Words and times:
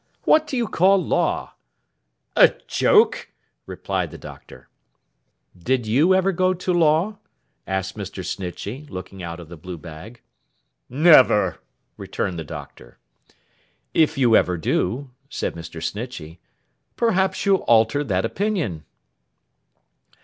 What 0.23 0.47
do 0.47 0.57
you 0.57 0.67
call 0.67 0.97
law?' 0.97 1.53
'A 2.35 2.55
joke,' 2.67 3.29
replied 3.67 4.09
the 4.09 4.17
Doctor. 4.17 4.67
'Did 5.55 5.85
you 5.85 6.15
ever 6.15 6.31
go 6.31 6.55
to 6.55 6.73
law?' 6.73 7.19
asked 7.67 7.95
Mr. 7.95 8.25
Snitchey, 8.25 8.87
looking 8.89 9.21
out 9.21 9.39
of 9.39 9.47
the 9.47 9.57
blue 9.57 9.77
bag. 9.77 10.21
'Never,' 10.89 11.59
returned 11.97 12.39
the 12.39 12.43
Doctor. 12.43 12.97
'If 13.93 14.17
you 14.17 14.35
ever 14.35 14.57
do,' 14.57 15.11
said 15.29 15.53
Mr. 15.53 15.83
Snitchey, 15.83 16.39
'perhaps 16.95 17.45
you'll 17.45 17.61
alter 17.67 18.03
that 18.03 18.25
opinion. 18.25 18.83